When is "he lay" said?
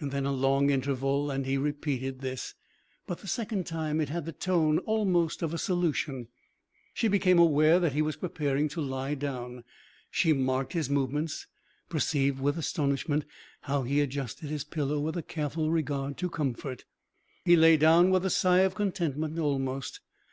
17.44-17.76